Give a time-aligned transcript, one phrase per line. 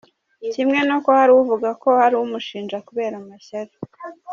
[0.53, 3.73] Kimwe n’uko hari uvuga ko hari umushinja kubera amashyari.